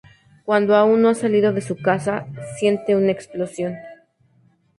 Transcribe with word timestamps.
Cuando 0.45 0.75
aún 0.75 1.03
no 1.03 1.09
ha 1.09 1.13
salido 1.13 1.53
de 1.53 1.61
su 1.61 1.75
casa, 1.79 2.25
siente 2.57 2.95
una 2.95 3.11
explosión. 3.11 3.75